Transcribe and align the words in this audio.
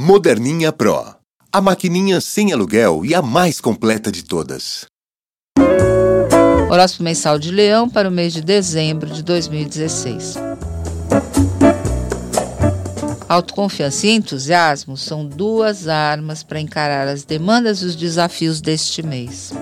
Moderninha 0.00 0.70
Pro. 0.70 1.16
A 1.52 1.60
maquininha 1.60 2.20
sem 2.20 2.52
aluguel 2.52 3.04
e 3.04 3.16
a 3.16 3.20
mais 3.20 3.60
completa 3.60 4.12
de 4.12 4.22
todas. 4.22 4.86
Horóscopo 6.70 7.02
mensal 7.02 7.36
de 7.36 7.50
Leão 7.50 7.88
para 7.88 8.08
o 8.08 8.12
mês 8.12 8.32
de 8.32 8.40
dezembro 8.40 9.10
de 9.10 9.24
2016. 9.24 10.36
Autoconfiança 13.28 14.06
e 14.06 14.10
entusiasmo 14.10 14.96
são 14.96 15.26
duas 15.26 15.88
armas 15.88 16.44
para 16.44 16.60
encarar 16.60 17.08
as 17.08 17.24
demandas 17.24 17.82
e 17.82 17.86
os 17.86 17.96
desafios 17.96 18.60
deste 18.60 19.02
mês. 19.02 19.52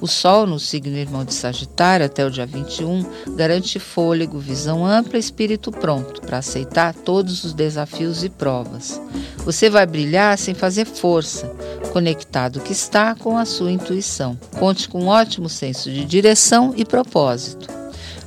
O 0.00 0.06
Sol, 0.06 0.46
no 0.46 0.60
signo 0.60 0.96
irmão 0.96 1.24
de 1.24 1.34
Sagitário, 1.34 2.06
até 2.06 2.24
o 2.24 2.30
dia 2.30 2.46
21, 2.46 3.04
garante 3.34 3.78
fôlego, 3.78 4.38
visão 4.38 4.86
ampla 4.86 5.16
e 5.16 5.20
espírito 5.20 5.72
pronto 5.72 6.20
para 6.20 6.38
aceitar 6.38 6.94
todos 6.94 7.44
os 7.44 7.52
desafios 7.52 8.22
e 8.22 8.28
provas. 8.28 9.00
Você 9.44 9.70
vai 9.70 9.86
brilhar 9.86 10.36
sem 10.38 10.54
fazer 10.54 10.84
força, 10.84 11.46
conectado 11.92 12.60
que 12.60 12.72
está 12.72 13.14
com 13.14 13.36
a 13.36 13.44
sua 13.44 13.72
intuição. 13.72 14.38
Conte 14.58 14.88
com 14.88 15.04
um 15.04 15.08
ótimo 15.08 15.48
senso 15.48 15.90
de 15.90 16.04
direção 16.04 16.74
e 16.76 16.84
propósito. 16.84 17.68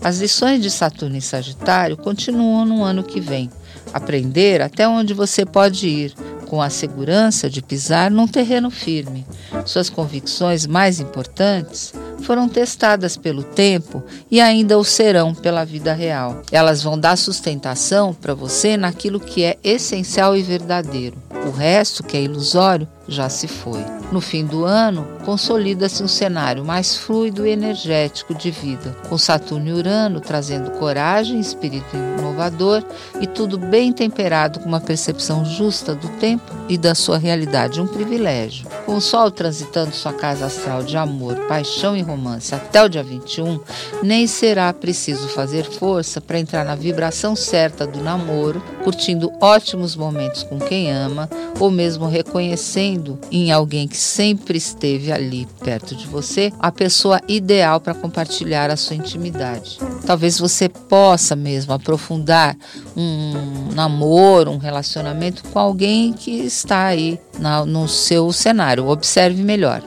As 0.03 0.19
lições 0.19 0.61
de 0.61 0.69
Saturno 0.69 1.15
e 1.15 1.21
Sagitário 1.21 1.95
continuam 1.95 2.65
no 2.65 2.83
ano 2.83 3.03
que 3.03 3.21
vem 3.21 3.49
aprender 3.93 4.61
até 4.61 4.87
onde 4.87 5.13
você 5.13 5.45
pode 5.45 5.87
ir, 5.87 6.13
com 6.47 6.61
a 6.61 6.69
segurança 6.69 7.49
de 7.49 7.61
pisar 7.61 8.11
num 8.11 8.27
terreno 8.27 8.69
firme. 8.69 9.25
Suas 9.65 9.89
convicções 9.89 10.67
mais 10.67 10.99
importantes 10.99 11.93
foram 12.23 12.47
testadas 12.47 13.15
pelo 13.15 13.43
tempo 13.43 14.03
e 14.31 14.41
ainda 14.41 14.77
o 14.77 14.83
serão 14.83 15.33
pela 15.33 15.63
vida 15.63 15.93
real. 15.93 16.41
Elas 16.51 16.81
vão 16.81 16.97
dar 16.97 17.15
sustentação 17.17 18.13
para 18.13 18.33
você 18.33 18.77
naquilo 18.77 19.19
que 19.19 19.43
é 19.43 19.57
essencial 19.63 20.35
e 20.35 20.41
verdadeiro. 20.41 21.17
O 21.45 21.51
resto, 21.51 22.03
que 22.03 22.17
é 22.17 22.21
ilusório, 22.21 22.87
já 23.07 23.29
se 23.29 23.47
foi. 23.47 24.02
No 24.13 24.21
fim 24.21 24.45
do 24.45 24.63
ano, 24.63 25.07
consolida-se 25.25 26.03
um 26.03 26.07
cenário 26.07 26.63
mais 26.63 26.95
fluido 26.95 27.47
e 27.47 27.49
energético 27.49 28.35
de 28.35 28.51
vida, 28.51 28.95
com 29.09 29.17
Saturno 29.17 29.69
e 29.69 29.73
Urano 29.73 30.21
trazendo 30.21 30.69
coragem, 30.69 31.39
espírito 31.39 31.97
inovador 31.97 32.83
e 33.19 33.25
tudo 33.25 33.57
bem 33.57 33.91
temperado 33.91 34.59
com 34.59 34.69
uma 34.69 34.79
percepção 34.79 35.43
justa 35.43 35.95
do 35.95 36.07
tempo 36.19 36.43
e 36.69 36.77
da 36.77 36.93
sua 36.93 37.17
realidade, 37.17 37.81
um 37.81 37.87
privilégio. 37.87 38.67
Com 38.85 38.97
o 38.97 39.01
Sol 39.01 39.31
transitando 39.31 39.95
sua 39.95 40.13
casa 40.13 40.45
astral 40.45 40.83
de 40.83 40.95
amor, 40.95 41.35
paixão 41.47 41.97
e 41.97 42.03
romance 42.03 42.53
até 42.53 42.83
o 42.83 42.89
dia 42.89 43.03
21, 43.03 43.59
nem 44.03 44.27
será 44.27 44.71
preciso 44.73 45.27
fazer 45.27 45.63
força 45.63 46.21
para 46.21 46.39
entrar 46.39 46.63
na 46.63 46.75
vibração 46.75 47.35
certa 47.35 47.87
do 47.87 47.99
namoro, 47.99 48.61
curtindo 48.83 49.31
ótimos 49.41 49.95
momentos 49.95 50.43
com 50.43 50.59
quem 50.59 50.91
ama 50.91 51.27
ou 51.59 51.69
mesmo 51.71 52.07
reconhecendo 52.07 53.19
em 53.31 53.51
alguém 53.51 53.87
que 53.87 53.97
sempre 53.97 54.57
esteve 54.57 55.11
ali 55.11 55.47
perto 55.63 55.95
de 55.95 56.07
você 56.07 56.51
a 56.59 56.71
pessoa 56.71 57.21
ideal 57.27 57.79
para 57.79 57.93
compartilhar 57.93 58.69
a 58.69 58.75
sua 58.75 58.95
intimidade. 58.95 59.77
Talvez 60.05 60.39
você 60.39 60.67
possa 60.67 61.35
mesmo 61.35 61.73
aprofundar 61.73 62.55
um 62.95 63.73
namoro, 63.73 64.51
um 64.51 64.57
relacionamento 64.57 65.43
com 65.49 65.59
alguém 65.59 66.13
que 66.13 66.31
está 66.31 66.85
aí 66.85 67.19
na, 67.39 67.65
no 67.65 67.87
seu 67.87 68.31
cenário. 68.31 68.87
Observe 68.87 69.41
melhor. 69.43 69.81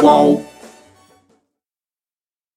Qual 0.00 0.42